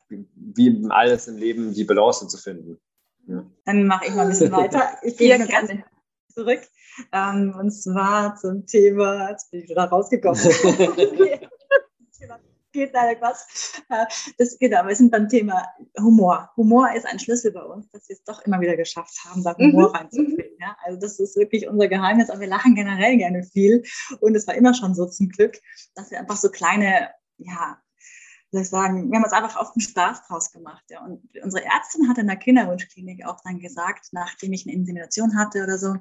[0.09, 2.81] wie alles im Leben die Balance zu finden.
[3.29, 3.45] Ja.
[3.65, 4.97] Dann mache ich mal ein bisschen weiter.
[5.03, 5.85] Ich gehe gerne
[6.35, 6.61] zurück.
[7.13, 10.41] Ähm, und zwar zum Thema, jetzt bin ich wieder rausgekommen.
[12.73, 13.81] geht leider Quatsch.
[13.89, 14.07] Äh,
[14.39, 15.67] das geht aber, wir sind beim Thema
[15.99, 16.51] Humor.
[16.57, 19.57] Humor ist ein Schlüssel bei uns, dass wir es doch immer wieder geschafft haben, da
[19.57, 19.97] Humor mhm.
[19.97, 20.57] reinzubringen.
[20.61, 20.77] Ja?
[20.85, 23.85] Also das ist wirklich unser Geheimnis, aber wir lachen generell gerne viel.
[24.21, 25.59] Und es war immer schon so zum Glück,
[25.95, 27.79] dass wir einfach so kleine, ja,
[28.51, 30.85] soll ich sagen, wir haben uns einfach oft einen Spaß draus gemacht.
[30.89, 31.05] Ja.
[31.05, 35.63] Und unsere Ärztin hat in der Kinderwunschklinik auch dann gesagt, nachdem ich eine Insemination hatte
[35.63, 35.97] oder so,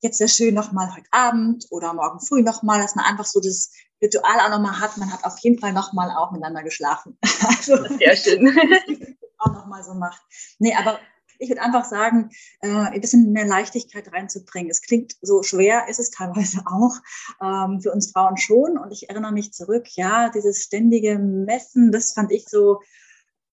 [0.00, 3.72] jetzt sehr schön nochmal heute Abend oder morgen früh nochmal, dass man einfach so das
[4.02, 4.96] Ritual auch nochmal hat.
[4.96, 7.18] Man hat auf jeden Fall nochmal auch miteinander geschlafen.
[7.48, 8.48] Also, sehr schön.
[9.38, 10.20] auch nochmal so macht.
[10.58, 10.98] Nee, aber
[11.38, 14.70] ich würde einfach sagen, äh, ein bisschen mehr Leichtigkeit reinzubringen.
[14.70, 16.96] Es klingt so schwer, ist es teilweise auch,
[17.42, 18.78] ähm, für uns Frauen schon.
[18.78, 22.80] Und ich erinnere mich zurück, ja, dieses ständige Messen, das fand ich so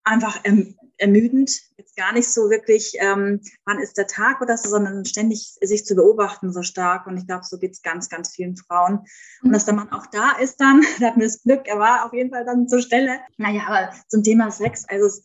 [0.05, 1.61] einfach ähm, ermüdend.
[1.77, 5.85] Jetzt gar nicht so wirklich, ähm, wann ist der Tag oder so, sondern ständig sich
[5.85, 7.07] zu beobachten so stark.
[7.07, 9.05] Und ich glaube, so geht es ganz, ganz vielen Frauen.
[9.43, 12.07] Und dass der Mann auch da ist dann, da hatten wir das Glück, er war
[12.07, 13.21] auf jeden Fall dann zur Stelle.
[13.37, 15.23] Naja, aber zum Thema Sex, also es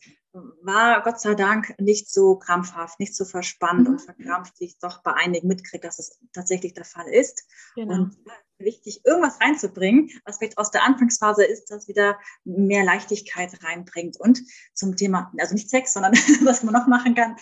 [0.62, 3.94] war Gott sei Dank nicht so krampfhaft, nicht so verspannt mhm.
[3.94, 7.44] und verkrampft, wie ich doch bei einigen mitkriege, dass es tatsächlich der Fall ist.
[7.76, 7.94] Genau.
[7.94, 8.16] Und
[8.58, 14.18] wichtig, irgendwas reinzubringen, was vielleicht aus der Anfangsphase ist, das wieder mehr Leichtigkeit reinbringt.
[14.18, 14.42] Und
[14.74, 16.12] zum Thema, also nicht Sex, sondern
[16.44, 17.36] was man noch machen kann,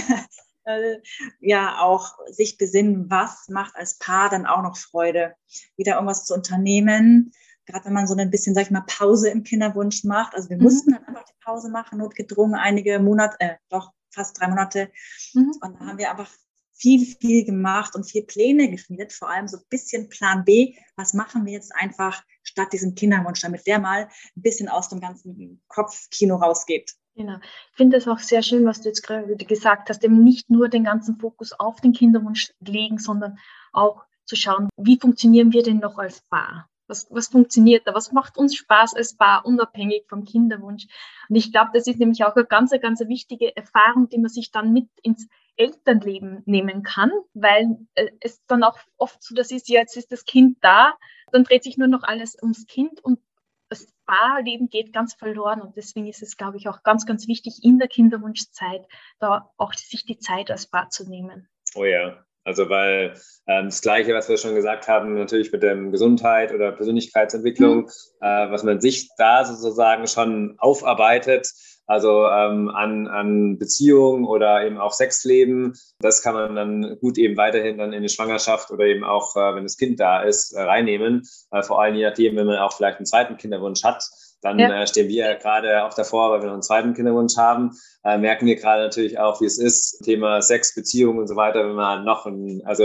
[0.64, 0.96] äh,
[1.40, 5.34] ja auch sich besinnen, was macht als Paar dann auch noch Freude,
[5.76, 7.32] wieder irgendwas zu unternehmen.
[7.66, 10.34] Gerade wenn man so ein bisschen, sag ich mal, Pause im Kinderwunsch macht.
[10.34, 10.62] Also wir mhm.
[10.62, 14.90] mussten dann einfach die Pause machen, notgedrungen, einige Monate, äh, doch fast drei Monate.
[15.34, 15.52] Mhm.
[15.60, 16.30] Und da haben wir einfach
[16.72, 20.74] viel, viel gemacht und viel Pläne geschmiedet, vor allem so ein bisschen Plan B.
[20.96, 25.00] Was machen wir jetzt einfach statt diesem Kinderwunsch, damit der mal ein bisschen aus dem
[25.00, 26.94] ganzen Kopfkino rausgeht.
[27.14, 27.36] Genau.
[27.70, 30.68] Ich finde das auch sehr schön, was du jetzt gerade gesagt hast, eben nicht nur
[30.68, 33.38] den ganzen Fokus auf den Kinderwunsch legen, sondern
[33.72, 36.68] auch zu schauen, wie funktionieren wir denn noch als Paar?
[36.88, 37.94] Was, was funktioniert da?
[37.94, 40.86] Was macht uns Spaß als Paar, unabhängig vom Kinderwunsch?
[41.28, 44.50] Und ich glaube, das ist nämlich auch eine ganz, ganz wichtige Erfahrung, die man sich
[44.50, 49.68] dann mit ins Elternleben nehmen kann, weil äh, es dann auch oft so, das ist,
[49.68, 50.94] ja, jetzt ist das Kind da,
[51.32, 53.20] dann dreht sich nur noch alles ums Kind und
[53.68, 57.64] das Paarleben geht ganz verloren und deswegen ist es, glaube ich, auch ganz, ganz wichtig
[57.64, 58.86] in der Kinderwunschzeit,
[59.18, 61.48] da auch sich die Zeit als Paar zu nehmen.
[61.74, 63.14] Oh ja, also weil
[63.48, 67.88] ähm, das Gleiche, was wir schon gesagt haben, natürlich mit der Gesundheit oder Persönlichkeitsentwicklung, mhm.
[68.20, 71.52] äh, was man sich da sozusagen schon aufarbeitet,
[71.88, 77.36] also ähm, an, an Beziehungen oder eben auch Sexleben, das kann man dann gut eben
[77.36, 80.62] weiterhin dann in die Schwangerschaft oder eben auch, äh, wenn das Kind da ist, äh,
[80.62, 81.22] reinnehmen.
[81.50, 84.04] Äh, vor allem je nachdem, wenn man auch vielleicht einen zweiten Kinderwunsch hat,
[84.42, 84.82] dann ja.
[84.82, 87.72] äh, stehen wir ja gerade auch davor, weil wir noch einen zweiten Kinderwunsch haben,
[88.04, 91.66] äh, merken wir gerade natürlich auch, wie es ist, Thema Sex, Beziehung und so weiter,
[91.66, 92.84] wenn man noch ein, also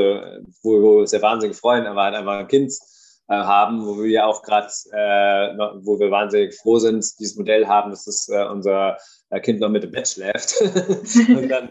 [0.63, 2.73] wo, wo wir uns ja wahnsinnig freuen, aber halt einfach ein Kind
[3.27, 7.91] äh, haben, wo wir auch gerade, äh, wo wir wahnsinnig froh sind, dieses Modell haben,
[7.91, 8.97] dass das, äh, unser
[9.29, 10.61] äh, Kind noch mit dem Bett schläft.
[11.29, 11.69] und dann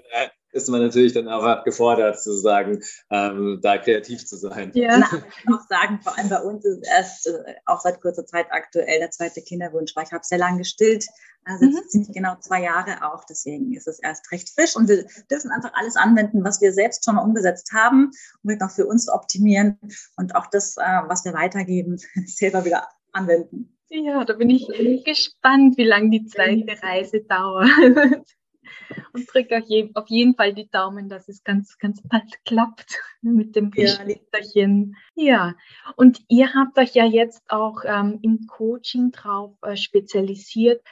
[0.52, 4.72] ist man natürlich dann auch gefordert, sozusagen, ähm, da kreativ zu sein.
[4.74, 8.26] Ja, Na, ich auch sagen, vor allem bei uns ist erst äh, auch seit kurzer
[8.26, 11.06] Zeit aktuell der zweite Kinderwunsch, weil ich habe sehr lange gestillt,
[11.44, 11.88] also mhm.
[11.88, 15.72] ziemlich genau zwei Jahre auch, deswegen ist es erst recht frisch und wir dürfen einfach
[15.74, 18.10] alles anwenden, was wir selbst schon mal umgesetzt haben,
[18.42, 19.78] um es noch für uns zu optimieren
[20.16, 23.76] und auch das, äh, was wir weitergeben, selber wieder anwenden.
[23.92, 24.68] Ja, da bin ich
[25.04, 28.24] gespannt, wie lange die zweite Reise dauert
[29.12, 33.56] und drücke euch auf jeden Fall die Daumen, dass es ganz, ganz bald klappt mit
[33.56, 34.96] dem Geschwisterchen.
[35.14, 35.24] Ja.
[35.24, 35.54] ja,
[35.96, 40.82] und ihr habt euch ja jetzt auch ähm, im Coaching drauf äh, spezialisiert,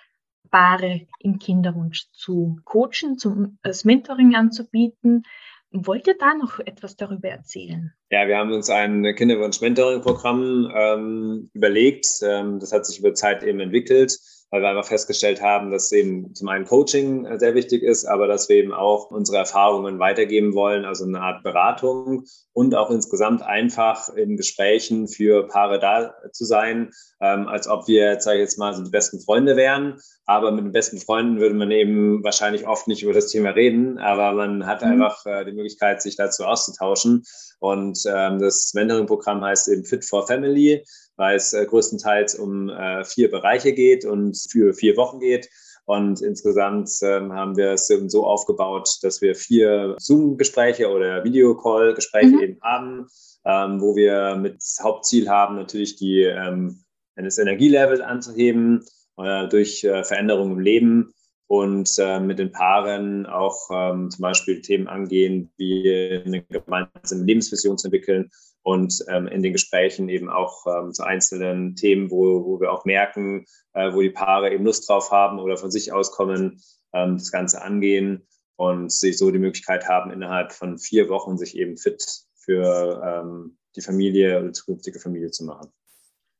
[0.50, 5.24] Paare im Kinderwunsch zu coachen, zum, das Mentoring anzubieten.
[5.70, 7.92] Wollt ihr da noch etwas darüber erzählen?
[8.10, 12.06] Ja, wir haben uns ein Kinderwunsch-Mentoring-Programm ähm, überlegt.
[12.22, 14.18] Ähm, das hat sich über Zeit eben entwickelt
[14.50, 18.26] weil wir einfach festgestellt haben, dass eben zum einen Coaching äh, sehr wichtig ist, aber
[18.26, 23.42] dass wir eben auch unsere Erfahrungen weitergeben wollen, also eine Art Beratung und auch insgesamt
[23.42, 28.58] einfach in Gesprächen für Paare da zu sein, ähm, als ob wir, sage ich jetzt
[28.58, 30.00] mal, so die besten Freunde wären.
[30.24, 33.98] Aber mit den besten Freunden würde man eben wahrscheinlich oft nicht über das Thema reden,
[33.98, 34.92] aber man hat mhm.
[34.92, 37.24] einfach äh, die Möglichkeit, sich dazu auszutauschen.
[37.60, 40.84] Und ähm, das Mentoring-Programm heißt eben Fit for Family
[41.18, 45.50] weil es äh, größtenteils um äh, vier Bereiche geht und für vier Wochen geht.
[45.84, 52.40] Und insgesamt ähm, haben wir es so aufgebaut, dass wir vier Zoom-Gespräche oder Videocall-Gespräche mhm.
[52.40, 53.06] eben haben,
[53.44, 56.84] ähm, wo wir mit Hauptziel haben, natürlich die, ähm,
[57.16, 58.84] das Energielevel anzuheben
[59.16, 61.14] äh, durch Veränderungen im Leben
[61.48, 67.78] und äh, mit den Paaren auch ähm, zum Beispiel Themen angehen, wie eine gemeinsame Lebensvision
[67.78, 68.30] zu entwickeln
[68.62, 72.84] und ähm, in den Gesprächen eben auch ähm, zu einzelnen Themen, wo, wo wir auch
[72.84, 76.60] merken, äh, wo die Paare eben Lust drauf haben oder von sich auskommen,
[76.92, 81.56] ähm, das Ganze angehen und sich so die Möglichkeit haben, innerhalb von vier Wochen sich
[81.56, 82.04] eben fit
[82.36, 85.72] für ähm, die Familie oder zukünftige Familie zu machen.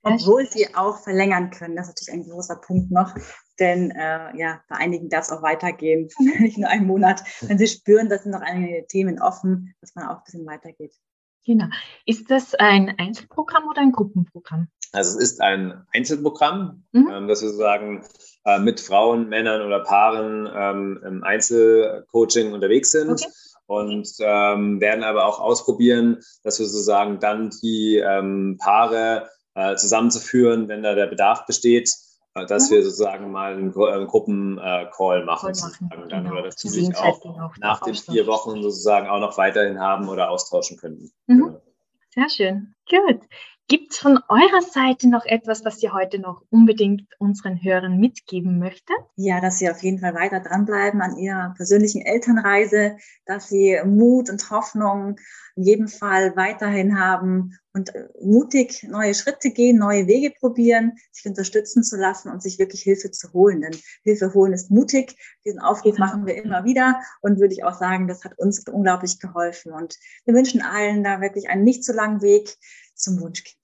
[0.03, 3.15] Obwohl sie auch verlängern können, das ist natürlich ein großer Punkt noch,
[3.59, 6.09] denn äh, ja, bei einigen darf es auch weitergehen,
[6.41, 10.09] nicht nur einen Monat, wenn sie spüren, dass sind noch einige Themen offen, dass man
[10.09, 10.95] auch ein bisschen weitergeht.
[11.47, 11.67] Genau.
[12.05, 14.69] Ist das ein Einzelprogramm oder ein Gruppenprogramm?
[14.93, 17.09] Also es ist ein Einzelprogramm, mhm.
[17.11, 18.05] ähm, das wir sozusagen
[18.45, 23.11] äh, mit Frauen, Männern oder Paaren ähm, im Einzelcoaching unterwegs sind.
[23.11, 23.27] Okay.
[23.67, 30.69] Und ähm, werden aber auch ausprobieren, dass wir sozusagen dann die ähm, Paare äh, zusammenzuführen,
[30.69, 31.91] wenn da der Bedarf besteht,
[32.47, 36.33] dass wir sozusagen mal einen, einen Gruppencall machen, sozusagen dann, genau.
[36.33, 40.09] oder dass die sich auch, auch nach den vier Wochen sozusagen auch noch weiterhin haben
[40.09, 41.11] oder austauschen könnten.
[41.27, 41.39] Mhm.
[41.39, 41.63] Genau.
[42.15, 42.75] Sehr schön.
[42.89, 43.21] Gut.
[43.71, 48.59] Gibt es von eurer Seite noch etwas, was ihr heute noch unbedingt unseren Hörern mitgeben
[48.59, 48.97] möchtet?
[49.17, 52.97] Ja, dass sie auf jeden Fall weiter dranbleiben an ihrer persönlichen Elternreise,
[53.27, 55.17] dass sie Mut und Hoffnung
[55.55, 61.27] in jedem Fall weiterhin haben und äh, mutig neue Schritte gehen, neue Wege probieren, sich
[61.27, 63.61] unterstützen zu lassen und sich wirklich Hilfe zu holen.
[63.61, 65.17] Denn Hilfe holen ist mutig.
[65.45, 66.07] Diesen Aufruf genau.
[66.07, 69.73] machen wir immer wieder und würde ich auch sagen, das hat uns unglaublich geholfen.
[69.73, 72.57] Und wir wünschen allen da wirklich einen nicht zu langen Weg
[72.95, 73.57] zum Wunschkind.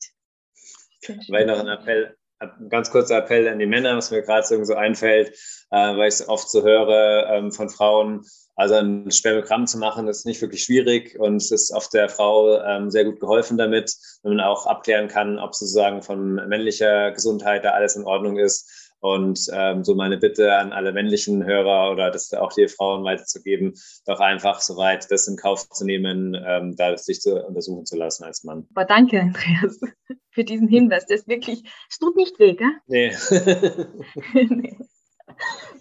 [1.28, 4.74] Weil noch ein Appell, ein ganz kurzer Appell an die Männer, was mir gerade so
[4.74, 5.28] einfällt,
[5.70, 8.24] äh, weil ich es oft so höre ähm, von Frauen,
[8.56, 12.60] also ein Spermogramm zu machen, ist nicht wirklich schwierig und es ist oft der Frau
[12.62, 17.64] ähm, sehr gut geholfen damit, wenn man auch abklären kann, ob sozusagen von männlicher Gesundheit
[17.64, 22.10] da alles in Ordnung ist und ähm, so meine Bitte an alle männlichen Hörer oder
[22.10, 23.74] das auch die Frauen weiterzugeben,
[24.06, 28.24] doch einfach soweit das in Kauf zu nehmen, ähm, da sich zu untersuchen zu lassen
[28.24, 28.66] als Mann.
[28.74, 29.78] Aber danke, Andreas,
[30.30, 31.04] für diesen Hinweis.
[31.06, 32.72] Das ist wirklich, es tut nicht weh, gell?
[32.86, 33.14] Nee.
[34.48, 34.78] nee.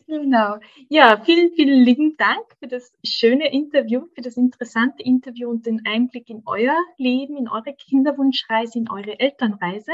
[0.08, 0.58] Genau.
[0.90, 5.82] Ja, vielen, vielen lieben Dank für das schöne Interview, für das interessante Interview und den
[5.86, 9.92] Einblick in euer Leben, in eure Kinderwunschreise, in eure Elternreise.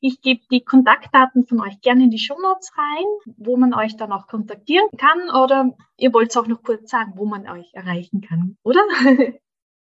[0.00, 4.12] Ich gebe die Kontaktdaten von euch gerne in die Shownotes rein, wo man euch dann
[4.12, 5.30] auch kontaktieren kann.
[5.30, 8.80] Oder ihr wollt es auch noch kurz sagen, wo man euch erreichen kann, oder?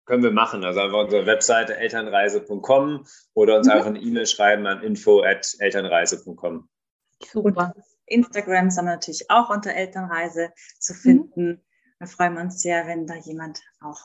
[0.04, 0.64] Können wir machen.
[0.64, 3.04] Also einfach unsere Webseite elternreise.com
[3.34, 3.72] oder uns mhm.
[3.72, 6.68] einfach eine E-Mail schreiben an info.elternreise.com.
[7.24, 7.74] Super.
[8.06, 10.98] Instagram sind wir natürlich auch unter Elternreise zu mhm.
[10.98, 11.48] finden.
[11.48, 11.60] Mhm.
[11.98, 13.98] Da freuen wir uns sehr, wenn da jemand auch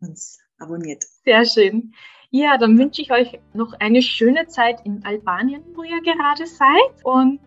[0.00, 1.04] uns abonniert.
[1.24, 1.94] Sehr schön.
[2.30, 7.04] Ja, dann wünsche ich euch noch eine schöne Zeit in Albanien, wo ihr gerade seid.
[7.04, 7.40] Und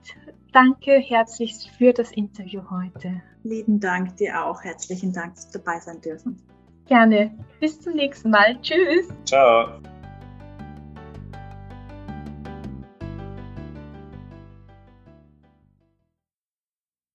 [0.51, 3.21] danke herzlichst für das Interview heute.
[3.43, 4.61] Lieben Dank dir auch.
[4.63, 6.41] Herzlichen Dank, dass du dabei sein dürfen.
[6.87, 7.37] Gerne.
[7.59, 8.59] Bis zum nächsten Mal.
[8.61, 9.07] Tschüss.
[9.25, 9.81] Ciao.